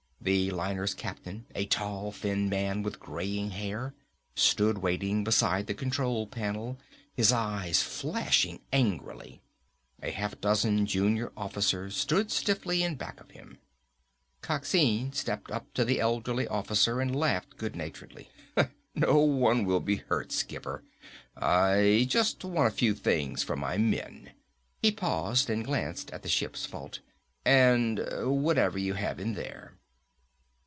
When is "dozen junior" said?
10.39-11.31